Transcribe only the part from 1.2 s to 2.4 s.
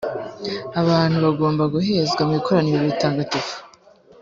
bagomba guhezwa mu